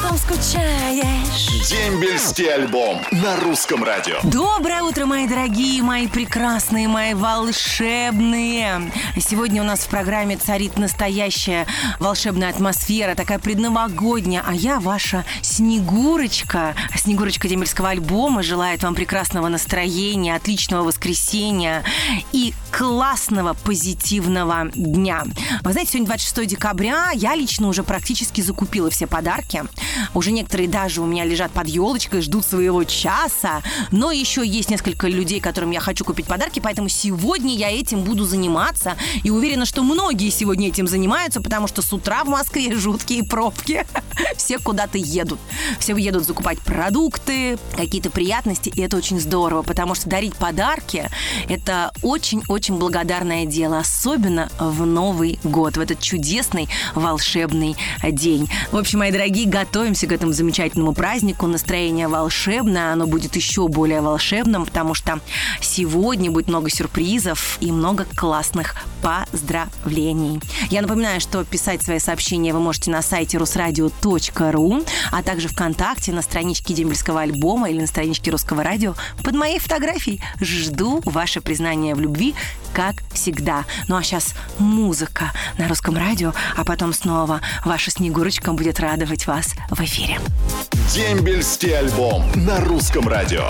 [0.00, 1.68] потом скучаешь.
[1.68, 4.18] Дембельский альбом на русском радио.
[4.22, 8.92] Доброе утро, мои дорогие, мои прекрасные, мои волшебные.
[9.18, 11.66] Сегодня у нас в программе царит настоящая
[11.98, 16.74] волшебная атмосфера, такая предновогодняя, а я ваша Снегурочка.
[16.96, 21.82] Снегурочка Дембельского альбома желает вам прекрасного настроения, отличного воскресенья
[22.32, 25.24] и классного позитивного дня.
[25.62, 29.64] Вы знаете, сегодня 26 декабря, я лично уже практически закупила все подарки.
[30.14, 33.62] Уже некоторые даже у меня лежат под елочкой, ждут своего часа.
[33.90, 38.24] Но еще есть несколько людей, которым я хочу купить подарки, поэтому сегодня я этим буду
[38.24, 38.96] заниматься.
[39.22, 43.86] И уверена, что многие сегодня этим занимаются, потому что с утра в Москве жуткие пробки.
[44.36, 45.38] Все куда-то едут.
[45.78, 51.08] Все едут закупать продукты, какие-то приятности, и это очень здорово, потому что дарить подарки–
[51.48, 58.48] это очень-очень благодарное дело, особенно в Новый год, в этот чудесный волшебный день.
[58.72, 59.46] В общем, мои дорогие,
[59.78, 61.46] готовимся к этому замечательному празднику.
[61.46, 65.20] Настроение волшебное, оно будет еще более волшебным, потому что
[65.60, 70.40] сегодня будет много сюрпризов и много классных поздравлений.
[70.70, 76.22] Я напоминаю, что писать свои сообщения вы можете на сайте русрадио.ру, а также ВКонтакте, на
[76.22, 80.20] страничке Дембельского альбома или на страничке Русского радио под моей фотографией.
[80.40, 82.34] Жду ваше признание в любви,
[82.72, 83.64] как всегда.
[83.88, 89.54] Ну а сейчас музыка на Русском радио, а потом снова ваша Снегурочка будет радовать вас
[89.70, 90.18] в эфире.
[90.92, 93.48] Дембельский альбом на русском радио.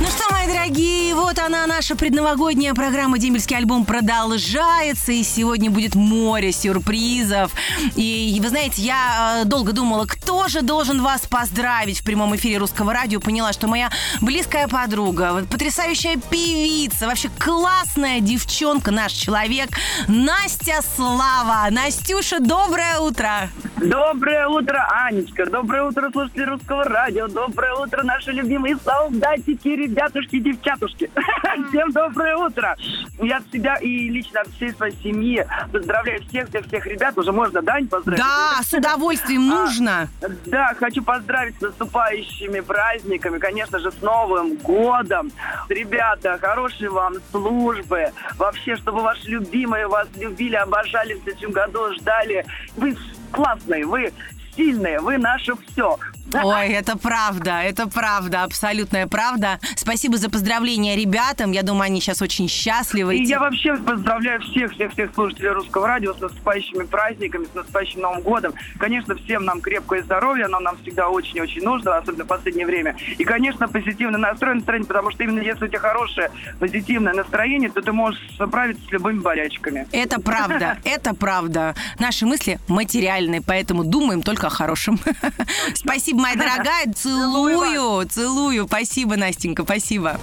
[0.00, 5.94] Ну что, мои дорогие, вот она, наша предновогодняя программа «Дембельский альбом» продолжается, и сегодня будет
[5.94, 7.52] море сюрпризов.
[7.94, 12.58] И вы знаете, я э, долго думала, кто же должен вас поздравить в прямом эфире
[12.58, 13.20] русского радио.
[13.20, 19.70] Поняла, что моя близкая подруга, потрясающая певица, вообще классная девчонка, наш человек,
[20.08, 21.68] Настя Слава.
[21.70, 23.48] Настюша, доброе утро!
[23.84, 25.44] Доброе утро, Анечка.
[25.44, 27.28] Доброе утро, слушатели русского радио.
[27.28, 31.10] Доброе утро, наши любимые солдатики, ребятушки, девчатушки.
[31.68, 32.76] Всем доброе утро.
[33.20, 37.18] Я от себя и лично от всей своей семьи поздравляю всех, всех, всех ребят.
[37.18, 38.22] Уже можно, Дань, поздравить?
[38.22, 40.08] Да, с удовольствием нужно.
[40.46, 45.30] Да, хочу поздравить с наступающими праздниками, конечно же, с Новым годом.
[45.68, 48.12] Ребята, хорошей вам службы.
[48.38, 52.46] Вообще, чтобы ваши любимые вас любили, обожали в следующем году, ждали.
[52.76, 52.96] Вы
[53.34, 54.12] классные, вы
[54.56, 55.98] сильные, вы наше все.
[56.32, 59.58] Ой, это правда, это правда, абсолютная правда.
[59.76, 61.52] Спасибо за поздравления ребятам.
[61.52, 63.16] Я думаю, они сейчас очень счастливы.
[63.16, 68.00] И я вообще поздравляю всех, всех, всех слушателей русского радио с наступающими праздниками, с наступающим
[68.00, 68.54] Новым годом.
[68.78, 72.96] Конечно, всем нам крепкое здоровье, оно нам всегда очень-очень нужно, особенно в последнее время.
[73.18, 77.82] И, конечно, позитивный настрой, настроение, потому что именно если у тебя хорошее позитивное настроение, то
[77.82, 79.86] ты можешь справиться с любыми болячками.
[79.92, 81.74] Это правда, это правда.
[81.98, 84.98] Наши мысли материальные, поэтому думаем только о хорошем.
[85.74, 86.92] Спасибо, моя дорогая.
[86.92, 88.66] Целую, целую.
[88.66, 90.20] Спасибо, Настенька, спасибо.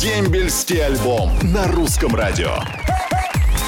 [0.00, 2.56] Дембельский альбом на русском радио.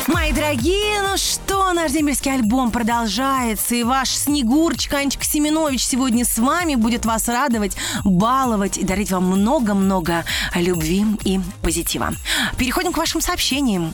[0.09, 6.39] Мои дорогие, ну что, наш дембельский альбом продолжается, и ваш Снегурочка Анечка Семенович сегодня с
[6.39, 10.25] вами будет вас радовать, баловать и дарить вам много-много
[10.55, 12.15] любви и позитива.
[12.57, 13.93] Переходим к вашим сообщениям.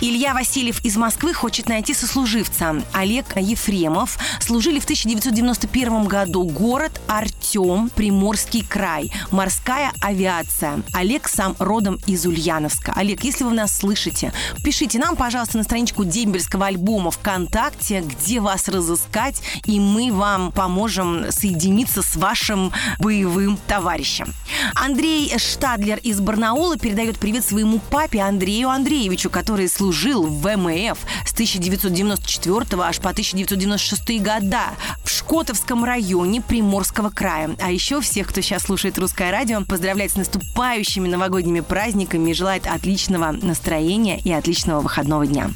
[0.00, 2.82] Илья Васильев из Москвы хочет найти сослуживца.
[2.92, 6.42] Олег Ефремов служили в 1991 году.
[6.44, 9.12] Город Артем, Приморский край.
[9.30, 10.82] Морская авиация.
[10.92, 12.92] Олег сам родом из Ульяновска.
[12.96, 14.32] Олег, если вы нас слышите,
[14.64, 21.32] пишите нам, пожалуйста, на страничку дембельского альбома ВКонтакте, где вас разыскать, и мы вам поможем
[21.32, 24.32] соединиться с вашим боевым товарищем.
[24.74, 31.32] Андрей Штадлер из Барнаула передает привет своему папе Андрею Андреевичу, который служил в ВМФ с
[31.32, 34.62] 1994 аж по 1996 года
[35.02, 37.56] в Шкотовском районе Приморского края.
[37.60, 42.66] А еще всех, кто сейчас слушает русское радио, поздравляет с наступающими новогодними праздниками и желает
[42.66, 45.50] отличного настроения и отличного выходного дня.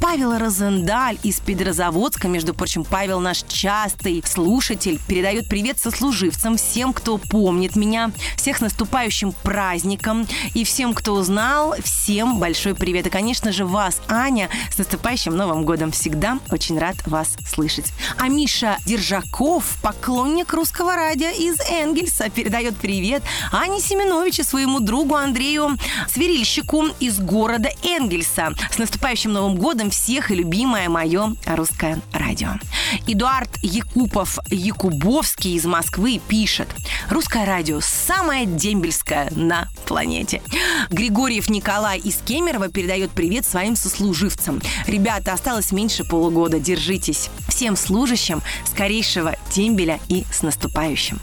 [0.00, 7.18] Павел Розендаль из Петрозаводска, между прочим, Павел наш частый слушатель, передает привет сослуживцам, всем, кто
[7.18, 13.06] помнит меня, всех с наступающим праздником и всем, кто узнал, всем большой привет.
[13.06, 15.92] И, конечно же, вас, Аня, с наступающим Новым годом.
[15.92, 17.92] Всегда очень рад вас слышать.
[18.18, 23.22] А Миша Держаков, поклонник русского радио из Энгельса, передает привет
[23.52, 25.78] Ане Семеновичу, своему другу Андрею
[26.08, 28.52] Сверильщику из города Энгельса.
[28.70, 32.52] С наступающим наступающим Новым годом всех и любимое мое русское радио.
[33.06, 36.68] Эдуард Якупов Якубовский из Москвы пишет.
[37.10, 40.40] Русское радио самое дембельское на планете.
[40.88, 44.62] Григорьев Николай из Кемерово передает привет своим сослуживцам.
[44.86, 47.28] Ребята, осталось меньше полугода, держитесь.
[47.48, 51.20] Всем служащим скорейшего дембеля и с наступающим.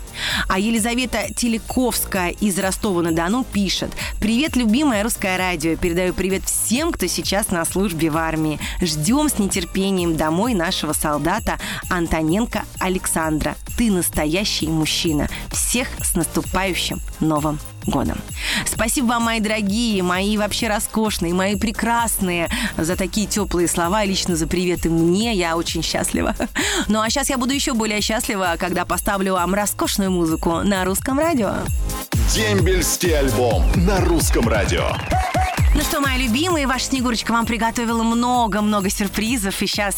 [0.48, 3.92] А Елизавета Телековская из Ростова-на-Дону пишет.
[4.20, 5.76] Привет, любимое русское радио.
[5.78, 8.60] Передаю привет всем, кто сейчас на службе в армии.
[8.82, 11.58] Ждем с нетерпением домой нашего солдата
[11.90, 13.56] Антоненко Александра.
[13.78, 15.28] Ты настоящий мужчина.
[15.52, 18.18] Всех с наступающим Новым годом.
[18.66, 24.48] Спасибо вам, мои дорогие, мои вообще роскошные, мои прекрасные за такие теплые слова, лично за
[24.48, 25.34] приветы мне.
[25.34, 26.36] Я очень счастлива.
[26.88, 31.18] Ну а сейчас я буду еще более счастлива, когда поставлю вам роскошную музыку на русском
[31.20, 31.56] радио.
[32.34, 34.92] Дембельский альбом на русском радио.
[35.74, 39.62] Ну что, мои любимые, ваша Снегурочка вам приготовила много-много сюрпризов.
[39.62, 39.96] И сейчас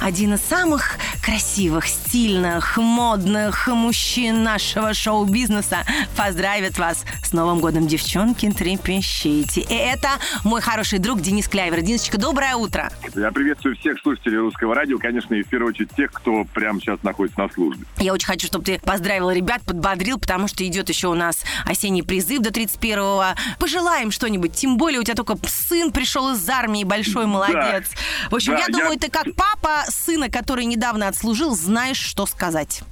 [0.00, 5.78] один из самых красивых, стильных, модных мужчин нашего шоу-бизнеса
[6.16, 9.62] поздравит вас с Новым годом, девчонки, трепещите.
[9.62, 10.10] И это
[10.44, 11.80] мой хороший друг Денис Кляйвер.
[11.80, 12.88] Денисочка, доброе утро.
[13.16, 17.02] Я приветствую всех слушателей русского радио, конечно, и в первую очередь тех, кто прямо сейчас
[17.02, 17.84] находится на службе.
[17.98, 22.02] Я очень хочу, чтобы ты поздравил ребят, подбодрил, потому что идет еще у нас осенний
[22.02, 23.36] призыв до 31-го.
[23.58, 27.90] Пожелаем что-нибудь, тем более у тебя только сын пришел из армии, большой молодец.
[28.30, 32.26] В общем, Да, я я- думаю, ты как папа сына, который недавно отслужил, знаешь, что
[32.26, 32.82] сказать.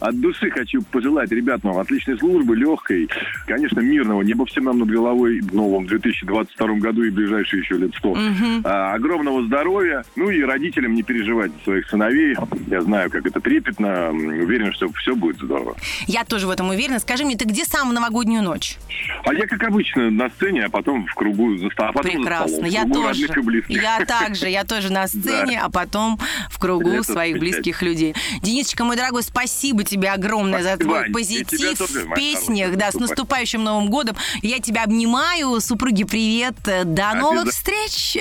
[0.00, 3.08] От души хочу пожелать ребятам отличной службы, легкой,
[3.46, 7.90] конечно, мирного неба всем нам над головой в новом 2022 году и ближайшие еще лет
[7.98, 8.16] 100.
[8.64, 12.36] А, огромного здоровья, ну и родителям не переживать за своих сыновей.
[12.68, 15.76] Я знаю, как это трепетно, уверен, что все будет здорово.
[16.06, 17.00] Я тоже в этом уверена.
[17.00, 18.76] Скажи мне, ты где сам в новогоднюю ночь?
[19.24, 22.66] А я, как обычно, на сцене, а потом в кругу за а за Прекрасно.
[22.66, 23.28] Я тоже.
[23.68, 24.48] Я также.
[24.48, 26.18] Я тоже на сцене, а потом
[26.50, 28.14] в кругу Это своих близких людей.
[28.42, 31.10] Денисочка, мой дорогой, спасибо тебе огромное за Спасибо, твой Ань.
[31.10, 32.76] И позитив тоже, в песнях.
[32.76, 34.16] Да, с наступающим Новым годом.
[34.42, 35.60] Я тебя обнимаю.
[35.60, 36.56] Супруги, привет.
[36.64, 38.18] До новых встреч.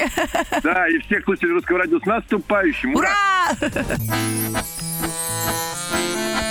[0.63, 2.95] Да, и всех слушателей русского радио с наступающим.
[2.95, 3.13] Ура!
[3.13, 3.83] Ура!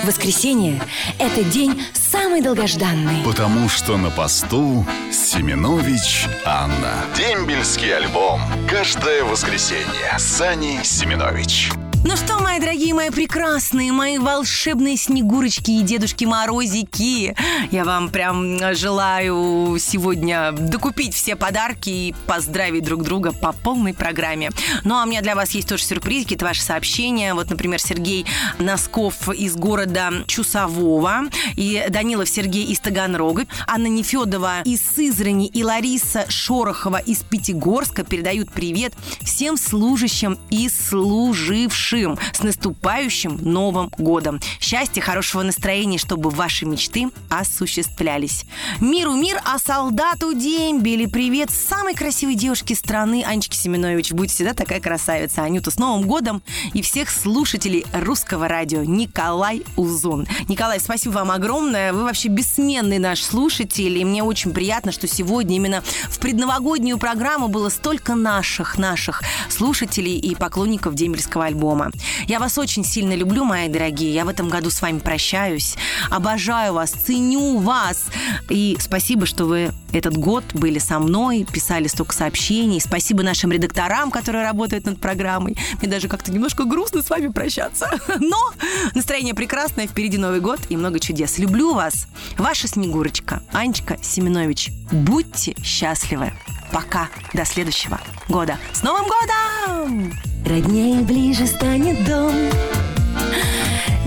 [0.05, 0.81] Воскресенье–
[1.19, 1.81] это день
[2.23, 3.21] самый долгожданный.
[3.25, 7.03] Потому что на посту Семенович Анна.
[7.17, 8.39] Дембельский альбом.
[8.69, 10.17] Каждое воскресенье.
[10.17, 11.82] Сани Семенович.
[12.05, 17.33] Ну что, мои дорогие, мои прекрасные, мои волшебные снегурочки и дедушки Морозики,
[17.71, 24.51] я вам прям желаю сегодня докупить все подарки и поздравить друг друга по полной программе.
[24.83, 27.33] Ну а у меня для вас есть тоже сюрпризики, это ваши сообщения.
[27.33, 28.25] Вот, например, Сергей
[28.59, 36.25] Носков из города Чусового и Данилов Сергей из Таганрога, Анна Нефедова из Сызрани и Лариса
[36.27, 44.39] Шорохова из Пятигорска передают привет всем служащим и служившим с наступающим Новым годом.
[44.59, 48.45] Счастья, хорошего настроения, чтобы ваши мечты осуществлялись.
[48.79, 51.05] Миру мир, а солдату дембели.
[51.05, 54.11] Привет самой красивой девушке страны Анечке Семенович.
[54.11, 55.43] Будь всегда такая красавица.
[55.43, 56.41] Анюта, с Новым годом
[56.73, 58.83] и всех слушателей русского радио.
[58.83, 60.25] Николай Узун.
[60.47, 61.93] Николай, спасибо вам огромное.
[61.93, 63.99] Вы вообще бессменный наш слушатель.
[63.99, 70.17] И мне очень приятно, что сегодня именно в предновогоднюю программу было столько наших, наших слушателей
[70.17, 71.82] и поклонников дембельского альбома.
[72.27, 74.13] Я вас очень сильно люблю, мои дорогие.
[74.13, 75.75] Я в этом году с вами прощаюсь.
[76.09, 78.05] Обожаю вас, ценю вас.
[78.49, 82.81] И спасибо, что вы этот год были со мной, писали столько сообщений.
[82.81, 85.57] Спасибо нашим редакторам, которые работают над программой.
[85.81, 87.89] Мне даже как-то немножко грустно с вами прощаться.
[88.19, 88.51] Но
[88.95, 91.37] настроение прекрасное, впереди Новый год и много чудес.
[91.37, 92.07] Люблю вас.
[92.37, 94.71] Ваша Снегурочка, Анечка Семенович.
[94.91, 96.33] Будьте счастливы.
[96.71, 97.09] Пока.
[97.33, 98.57] До следующего года.
[98.73, 100.32] С Новым годом!
[100.45, 102.33] Роднее ближе станет дом,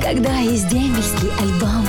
[0.02, 1.87] когда есть дембельский альбом.